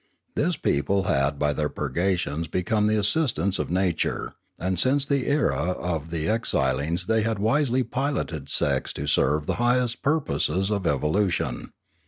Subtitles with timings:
[0.33, 5.73] This people had by their purgations become the assistants of nature; and since the era
[5.73, 11.13] of the exilings they had wisely piloted sex to serve the highest purposes of evo
[11.13, 11.67] lution.